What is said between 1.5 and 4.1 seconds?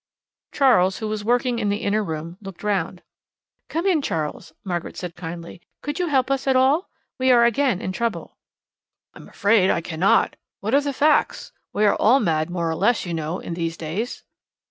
in the inner room, looked round. "Come in,